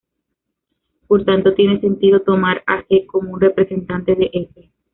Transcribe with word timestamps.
Por 1.05 1.25
tanto 1.25 1.53
tiene 1.53 1.79
sentido 1.79 2.21
tomar 2.23 2.63
a 2.65 2.81
"g" 2.89 3.05
como 3.05 3.33
un 3.33 3.39
representante 3.39 4.15
de 4.15 4.31
"f". 4.33 4.71